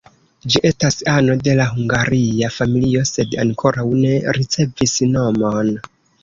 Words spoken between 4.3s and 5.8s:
ricevis nomon.